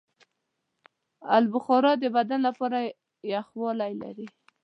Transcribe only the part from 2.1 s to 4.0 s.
بدن لپاره یخوالی